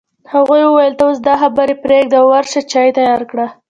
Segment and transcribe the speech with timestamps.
[0.33, 3.47] هغې وویل ته اوس دا خبرې پرېږده او ورشه چای تيار کړه